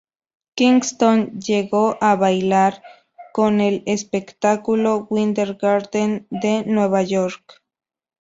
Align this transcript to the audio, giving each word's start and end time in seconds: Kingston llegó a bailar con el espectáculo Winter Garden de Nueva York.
Kingston 0.55 1.39
llegó 1.39 1.99
a 2.01 2.15
bailar 2.15 2.81
con 3.33 3.61
el 3.61 3.83
espectáculo 3.85 5.05
Winter 5.11 5.53
Garden 5.61 6.25
de 6.31 6.63
Nueva 6.65 7.03
York. 7.03 7.61